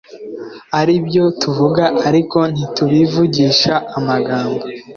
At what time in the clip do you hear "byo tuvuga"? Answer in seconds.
1.07-1.83